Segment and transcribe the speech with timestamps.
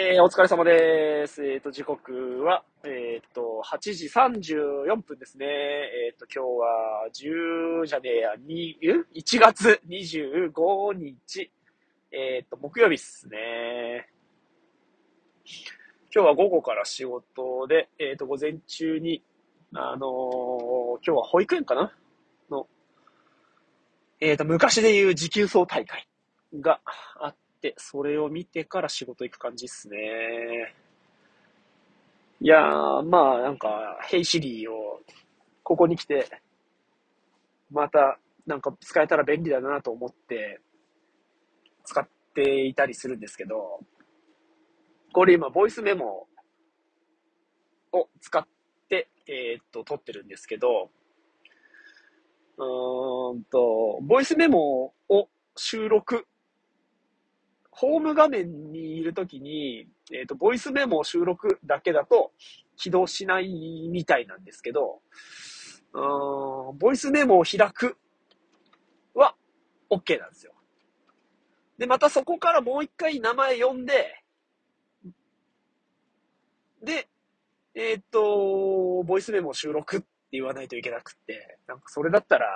[0.00, 1.44] えー、お疲れ様です。
[1.44, 5.44] えっ、と、時刻は、えっ、と、8時34分ですね。
[5.44, 8.76] えっ、と、今日は10じゃねえや、2、
[9.16, 11.50] 1月25日、
[12.12, 14.08] えっ、と、木曜日っすね。
[16.14, 19.24] 今日は午後から仕事で、えっ、と、午前中に、
[19.74, 21.92] あの今日は保育園かな？
[22.52, 22.68] の、
[24.20, 26.06] えっ、と、昔で言う持久走大会
[26.54, 26.80] が
[27.20, 30.74] あって、それを見てから仕事行く感じっすね。
[32.40, 35.00] いやー、まあ、なんか、ヘイシリーを、
[35.64, 36.28] ここに来て、
[37.70, 40.60] また、なんか使えたら便利だなと思って、
[41.84, 43.80] 使っていたりするんですけど、
[45.12, 46.28] これ今、ボイスメモ
[47.92, 48.46] を使っ
[48.88, 50.90] て、えーっと、撮ってるんですけど、
[52.56, 56.26] うーんと、ボイスメモを収録、
[57.80, 62.32] ホーム画面にいるときに、えーっと、ボイスメモを収録だけだと
[62.76, 65.00] 起動しないみたいなんですけど、
[65.92, 67.96] うーん、ボイスメモを開く
[69.14, 69.36] は
[69.90, 70.54] OK なんですよ。
[71.78, 74.24] で、またそこからもう一回名前呼んで、
[76.82, 77.08] で、
[77.76, 82.48] えーっと、ボイスメモを収録って言わないといけなくって、なんかそれだったら、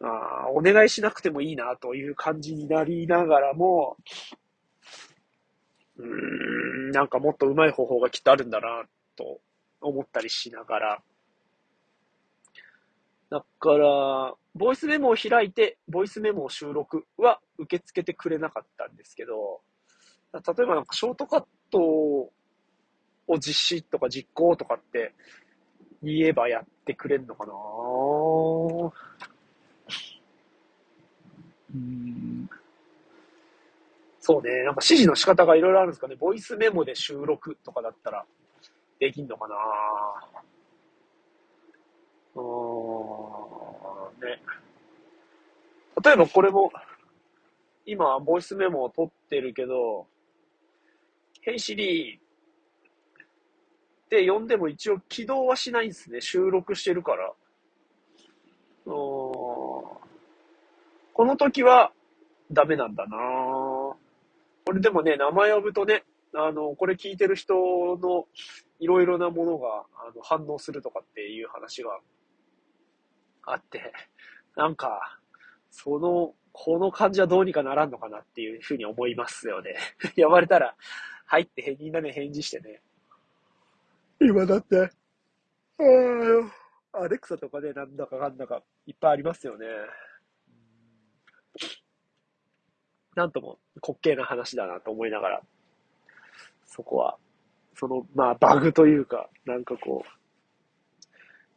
[0.00, 3.96] あお願いしなくてもいいなという感じになりながらも、
[5.96, 8.84] うーん、なんかもっと上手い方法がきっとあるんだな
[9.16, 9.40] と
[9.80, 11.02] 思ったりしながら、
[13.30, 19.60] だから、ボイスメモを開いて、ボイスメモを収録は受け付けてくれなかったんですけど、
[20.32, 22.30] 例えばなんかショートカットを
[23.38, 25.14] 実施とか実行とかって
[26.02, 27.52] 言えばやってくれんのかな
[31.74, 32.48] うん
[34.20, 36.14] そうね、なんか指示の仕方がいろいろあるんですかね。
[36.14, 38.26] ボイスメモで収録とかだったら
[39.00, 39.54] できんのかな
[42.34, 44.42] うーん、ね。
[46.04, 46.70] 例えばこれも、
[47.86, 50.06] 今、ボイスメモを取ってるけど、
[51.40, 52.20] ヘイシリーっ
[54.10, 56.20] て呼んでも一応起動はしないんですね。
[56.20, 57.32] 収録してるから。
[58.84, 59.17] うーん
[61.18, 61.90] この時は
[62.52, 68.26] ダメなんだなこれでもね、名前呼ぶとね、あの、これ聞いてる人の
[68.78, 71.98] いろいろなものがあの反応するとかっていう話が
[73.46, 73.92] あって、
[74.54, 75.18] なんか、
[75.72, 79.74] その、この感じはどうにかならんのかなっていうふうに思いますよね。
[80.16, 80.76] 呼ばれたら、
[81.26, 82.80] 入ってみんなで返事してね。
[84.20, 84.88] 今だって、
[86.92, 89.66] あアレクサとかね、なんだかかんだかいっぱいありますよね。
[93.18, 95.42] なんとも滑稽な話だなと思いながら、
[96.64, 97.16] そこは、
[97.74, 100.04] その、まあ、バグというか、なんかこ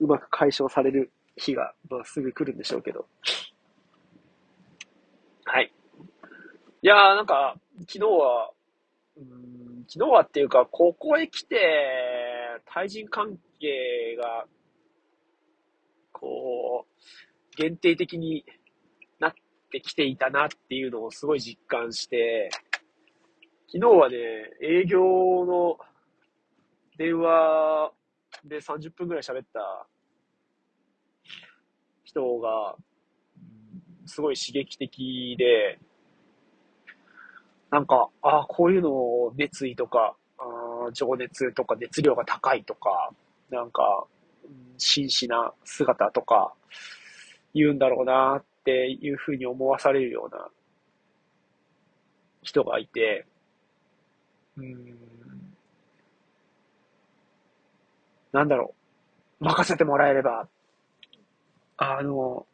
[0.00, 3.06] う、うまく解消される日が、まあ、すぐ来るんでしょうけど。
[5.44, 5.70] はい。
[6.80, 8.50] いやー、なんか、昨日は、
[9.18, 11.58] うん昨日はっていうか、ここへ来て、
[12.64, 14.46] 対人関係が、
[16.12, 18.46] こう、限定的に
[19.70, 22.50] ってきていたなっていうのをすごい実感して、
[23.68, 24.16] 昨日はね、
[24.60, 25.78] 営業の
[26.98, 27.92] 電話
[28.44, 29.86] で30分ぐらい喋った
[32.02, 32.74] 人が、
[34.06, 35.78] すごい刺激的で、
[37.70, 43.12] なんか、ああ、こういうのを熱意とか、あ情熱とか熱量が高いとか、
[43.50, 44.04] なんか、
[44.78, 46.52] 真摯な姿とか、
[47.54, 50.48] 言うんだろうなっっていうふうに思わされるような
[52.42, 53.26] 人がいて、
[54.56, 54.98] うん、
[58.32, 58.74] なんだろ
[59.40, 60.48] う、任せてもらえれば、
[61.78, 62.46] あの、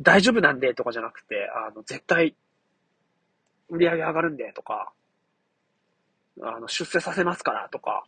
[0.00, 2.34] 大丈夫なんでとかじゃなくて、あの、絶対、
[3.68, 4.92] 売り上げ上がるんでとか、
[6.42, 8.04] あの、出世させますからとか、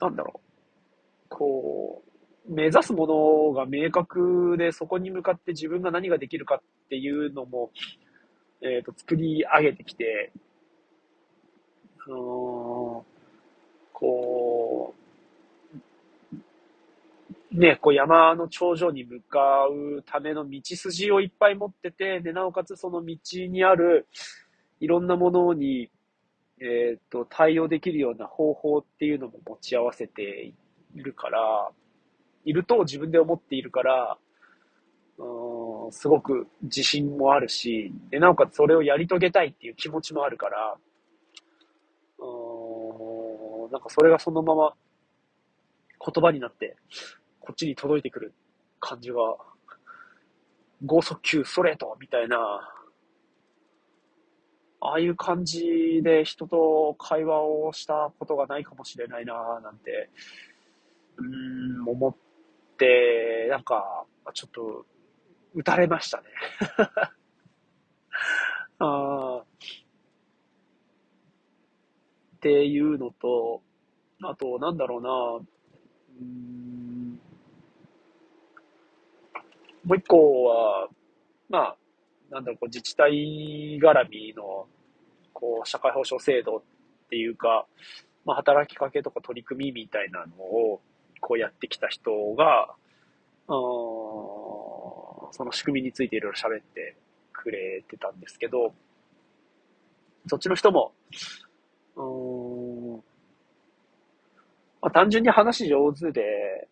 [0.00, 2.13] なんだろう、こう、
[2.46, 7.70] 目指すものが明確で、そこに向かって自分が何ができるかっていうのも、
[8.60, 10.32] えっ、と、作り上げてきて、
[12.06, 13.02] うー、
[13.92, 14.94] こ
[17.52, 23.16] う、ね、こう山の頂上に向かうための道筋をいっぱい持ってて、で、なおかつその道
[23.48, 24.06] にある
[24.80, 25.90] いろんなものに、
[26.60, 30.52] えっ、と、対応できるような方法っていうのも持ち合わせて
[30.94, 31.70] いるから、
[32.44, 34.18] いると自分で思っているから、
[35.18, 40.76] うん、すごく自信もあるし、で、なおかつそれをやり遂げたいっていう気持ちもあるから、
[42.18, 44.74] うん、なんかそれがそのまま
[46.04, 46.76] 言葉になって、
[47.40, 48.34] こっちに届いてくる
[48.80, 49.16] 感じが、
[50.84, 52.36] 剛速球ストレートみたいな、
[54.80, 60.10] ああいう感じで人と会話をしたことがないかもしれないななんて、
[61.16, 61.22] う
[61.86, 62.14] ん、思っ
[62.76, 64.86] て、なんか、ちょっと、
[65.54, 66.24] 打たれましたね。
[68.80, 69.42] あ
[72.36, 73.62] っていうのと、
[74.22, 75.10] あと、なんだろうな、
[76.20, 77.20] うん、
[79.84, 80.88] もう一個は、
[81.48, 81.76] まあ、
[82.30, 84.66] なんだろう、こう自治体絡みの、
[85.32, 86.62] こう、社会保障制度っ
[87.08, 87.66] ていうか、
[88.24, 90.80] まあ、働きかけとか取り組みみたいなのを、
[91.26, 92.74] こうやってきた人が、
[93.48, 96.96] その仕組みについていろいろ喋って
[97.32, 98.74] くれてたんですけど、
[100.26, 100.92] そっちの人も、
[101.96, 103.02] うん、
[104.82, 106.68] まあ、単純に話上手で、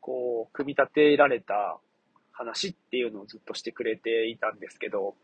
[0.00, 1.78] こう、組み立てられた
[2.30, 5.16] 話っていうのをずっとしてくれていたんですけど、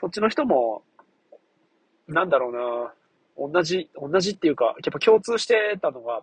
[0.00, 0.84] そっちの人も、
[2.06, 2.94] なんだろうな、
[3.36, 6.22] 同じ、同じっていうか、やっぱ共通してたのが、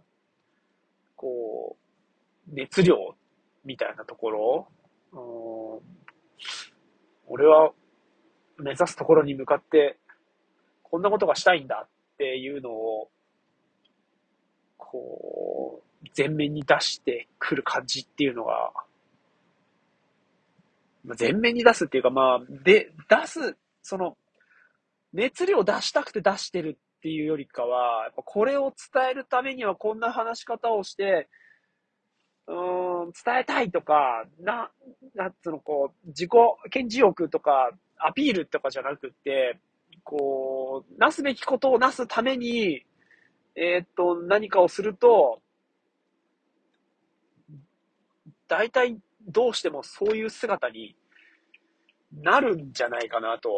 [1.15, 1.75] こ
[2.47, 3.15] う、熱量
[3.65, 4.67] みたいなところ、
[5.11, 5.19] うん、
[7.27, 7.71] 俺は
[8.57, 9.97] 目指すところに向かって、
[10.83, 13.09] こんなことがしたいんだっていうのを、
[14.77, 18.71] こう、前面に出してくる感じっていうのが、
[21.19, 24.17] 前面に出すっていうか、まあ、で、出すその、
[25.13, 31.29] 熱量出したくて出してるっていうよりかは、やっぱこれを伝えるためにはこんな話し方をして、
[32.45, 32.51] う
[33.07, 34.69] ん、伝えたいとか、な、
[35.15, 36.31] なんつうの、こう、自己
[36.69, 39.57] 顕示欲とか、アピールとかじゃなくて、
[40.03, 42.83] こう、なすべきことをなすために、
[43.55, 45.41] えー、っと、何かをすると、
[48.49, 48.97] 大体
[49.27, 50.95] どうしてもそういう姿に
[52.11, 53.49] なるんじゃないかなと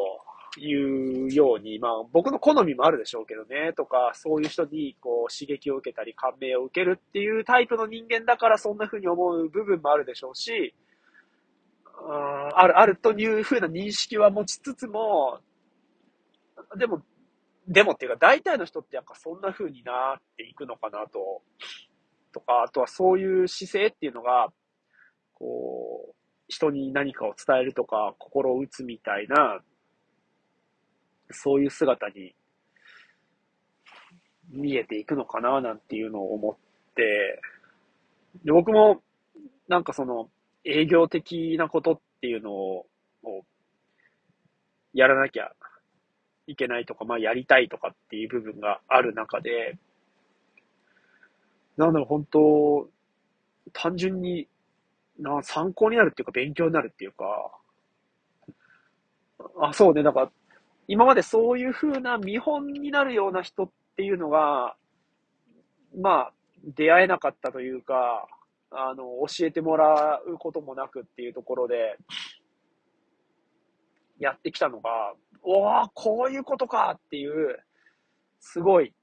[0.59, 10.73] いうように、まあ僕の好みもあるでしょうけどね、とか、そういう人にこう刺激を受けたり感銘を受けるっていうタイプの人間だからそんな風に思う部分もあるでしょうし、
[12.03, 15.39] うんある、あるという風な認識は持ちつつも、
[16.77, 17.01] でも、
[17.67, 21.41] でもっていうか大体の人ってやっぱそんな風になっていくのかなと、
[22.33, 24.47] とか、あとはそういう姿勢っていうのが、
[25.33, 26.15] こう、
[26.47, 29.61] 人に何かを伝えるとか、心を打つみたいな、
[31.33, 32.33] そういう姿に
[34.49, 37.41] 見えていくのかな、なんていうのを思って、
[38.43, 39.01] で僕も、
[39.67, 40.29] なんかその、
[40.63, 42.85] 営業的なことっていうのを、
[44.93, 45.51] やらなきゃ
[46.47, 49.77] いけないとか、まあやりたいとかっていう部分がある中で、
[51.77, 52.89] なんだろう、本当
[53.73, 54.47] 単純に
[55.19, 57.51] な、参考になるっていうか、勉強になるっていうか、
[59.59, 60.31] あ、そうね、なんか、
[60.87, 64.75] 今までそういう風な見本になるような人っていうのが、
[65.97, 66.33] まあ、
[66.63, 68.27] 出会えなかったというか、
[68.71, 71.97] あの、教えてもらうこともなくっていうところで、
[74.19, 74.89] やってきたのが、
[75.41, 77.59] おおこういうことかっていう、
[78.39, 78.93] すごい、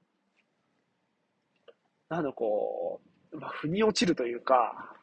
[2.07, 3.01] なんだこ
[3.31, 4.95] う、まあ、腑に落ちるというか、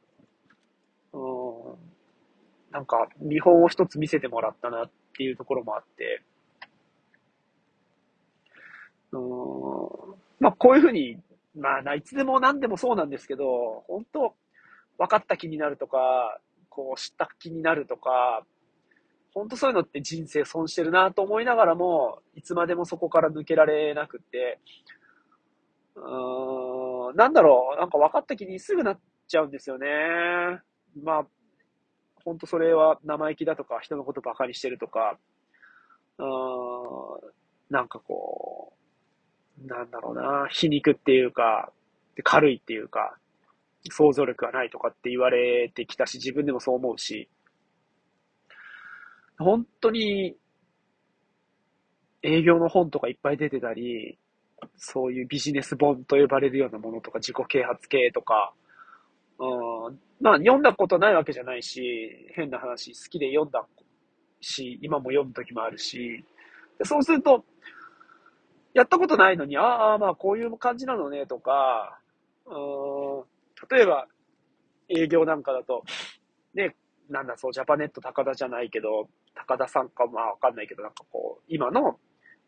[1.12, 6.22] うん、なんか見本を一つ見せてもらったなっていうところもあって、
[9.18, 11.18] うん、まあこういうふうに、
[11.56, 14.34] まあいつでも何でもそうなんですけど、本当
[14.98, 18.44] 分かった気になるとか、こう知った気になるとか、
[19.34, 24.60] 本当そういうのって人生損してるなと思いながらも、いつまでもそこから抜けられなくって、
[25.94, 29.88] うーん、なんだろう、なんか分かった気にすぐなっちゃうんですよね。
[31.02, 31.26] まあ、
[32.24, 35.18] 本当それは生意気だとか、人のことばかりしてるとか、
[36.18, 37.32] うーん、
[37.70, 38.85] なんかこう、
[39.64, 41.72] なんだろうな、皮肉っていうか、
[42.22, 43.16] 軽いっていうか、
[43.90, 47.28] 想像力がないとかって言われてきたし、自分でもそう思うし、
[49.38, 50.36] 本当に、
[52.22, 54.18] 営業の本とかいっぱい出てたり、
[54.76, 58.52] そういうビジネス本と呼ばれるようなものとか、自己啓発系とか、
[59.38, 61.82] うん、まあ、読んだことないわけじゃないし、
[62.34, 63.64] 変な話、好きで読んだ
[64.40, 66.24] し、今も読む時もあるし、
[66.82, 67.44] そうすると、
[68.76, 71.98] やったことないのに、ああ、まあ、こういう感じなのね、とか、
[72.44, 73.24] うん、
[73.74, 74.06] 例えば、
[74.90, 75.82] 営業なんかだと、
[76.54, 76.76] ね、
[77.08, 81.98] なんだ、そう、ジャパネット高田じゃないけど、高田さんかまあわかんないけど、なんかこう、今の、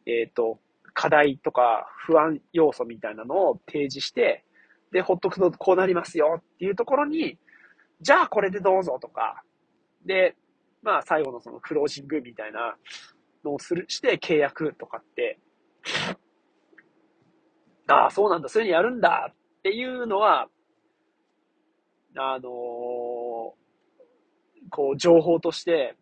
[0.04, 0.58] えっ、ー、と、
[0.92, 4.44] 課題とか不安要素みたいなのを提示して、
[4.92, 7.38] で、ほっとくとこうなりますよっていうところに、
[8.02, 9.42] じゃあこれでどうぞとか、
[10.04, 10.36] で、
[10.82, 12.76] まあ最後のそのクロージングみたいな
[13.44, 15.38] のをする、して契約とかって、
[17.88, 19.32] ああ、そうなんだ、そういうふうにやるんだ。
[19.32, 20.48] っていうのは、
[22.16, 22.42] あのー、
[24.70, 25.96] こう、情報として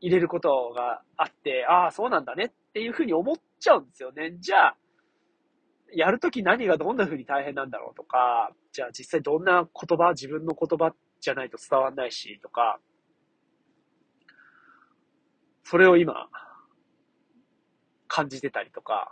[0.00, 2.44] 入れることがあって、ああ、そうなんだね。
[2.46, 4.36] っていうふうに思っちゃうんですよね。
[4.38, 4.76] じゃあ、
[5.92, 12.78] やるとき何がどんなふうに大変なんだろうとか、じゃあ実際どんな言葉、自分の言葉じゃないと伝わんないし、とか、
[15.64, 16.28] それを今、
[18.16, 19.10] 感じてたりとか、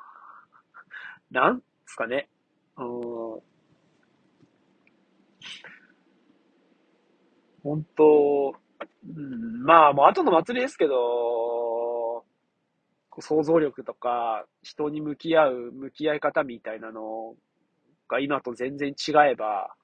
[1.30, 2.26] なんすかね。
[2.78, 3.42] うん。
[7.62, 8.54] 本当、
[9.14, 12.24] うん、まあ、もう後の祭りですけど、
[13.18, 17.34] 想像力とか、人に向き合う、向き合い方みたいなの
[18.08, 19.76] が今と全然違えば、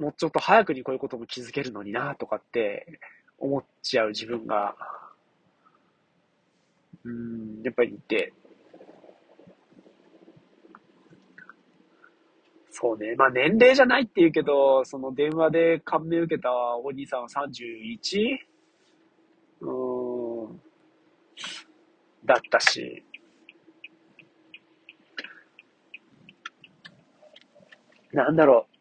[0.00, 2.98] もうちょっと早くにこういうことも気づけるのにな、とかって
[3.38, 4.74] 思っちゃう自分が、
[7.04, 8.32] うん、やっぱりいて、
[12.70, 13.14] そうね。
[13.16, 18.38] まあ年齢じゃないって言うけど、その電話で感銘受けたお兄さんは 31?
[19.60, 20.60] うん。
[22.24, 23.04] だったし。
[28.12, 28.76] なんだろう。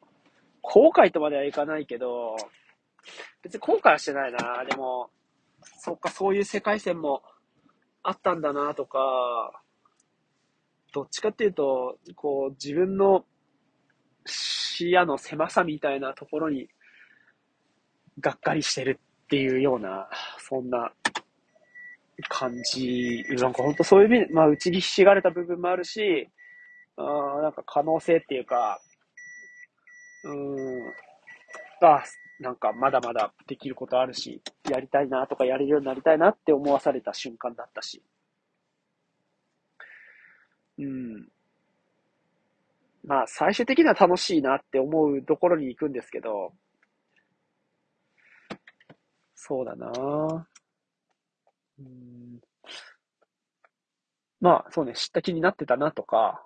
[0.61, 2.35] 後悔とまではいかないけど、
[3.41, 4.63] 別に後悔はしてないな。
[4.69, 5.09] でも、
[5.79, 7.21] そっか、そういう世界線も
[8.03, 9.62] あったんだなとか、
[10.94, 13.25] どっちかっていうと、こう、自分の
[14.25, 16.70] 視野の狭さみたいなところに、
[18.20, 20.91] がっかりしてるっていうような、そんな
[22.27, 23.24] 感じ。
[23.29, 26.29] なんか本当そういう意味で、まあ、打ちひしがれた部分もあるし、
[26.98, 28.79] あなんか可能性っていうか、
[30.25, 30.94] うん、
[31.82, 32.03] あ、
[32.39, 38.03] なんかまだまだできることあるし、やりたいなとかやれるようになりたいなって思わされた瞬間だったし。
[40.77, 41.27] うん。
[43.03, 46.53] まあ、最終的には楽しいなって思うところに行くんですけど、
[49.35, 50.47] そうだな
[51.79, 52.39] うん。
[54.41, 56.43] まあ、そうね、知った気になってたなとか、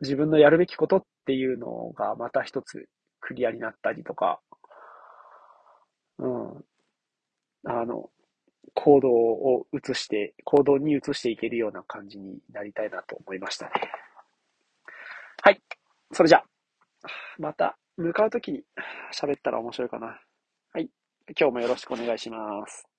[0.00, 2.88] 自分のやるべきことっていうのがまた一つ
[3.20, 4.40] クリアになったりとか、
[6.18, 6.64] うん。
[7.66, 8.10] あの、
[8.74, 13.72] 行動を移して、行動に移していけるような感じになりたいなと思いましたね。
[15.42, 15.62] はい。
[16.12, 16.44] それじゃあ、
[17.38, 18.62] また向かうときに
[19.12, 20.20] 喋ったら面白いかな。
[20.72, 20.90] はい。
[21.38, 22.93] 今日もよろしくお願いします。